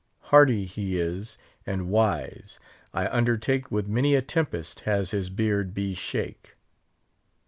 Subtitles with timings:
[0.33, 2.59] Hardy he is, and wise;
[2.91, 6.55] I undertake With many a tempest has his beard be shake.